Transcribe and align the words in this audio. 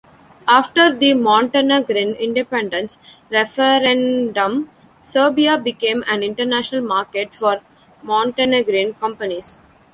After 0.47 0.91
the 0.91 1.13
Montenegrin 1.13 2.15
independence 2.15 2.97
referendum, 3.29 4.67
Serbia 5.03 5.59
became 5.59 6.03
an 6.07 6.23
international 6.23 6.81
market 6.81 7.35
for 7.35 7.61
Montenegrin 8.01 8.95
companies. 8.95 9.59